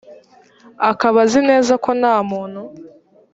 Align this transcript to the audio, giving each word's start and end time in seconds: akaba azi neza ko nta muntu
akaba 0.89 1.17
azi 1.25 1.39
neza 1.49 1.73
ko 1.83 1.89
nta 1.99 2.15
muntu 2.29 2.61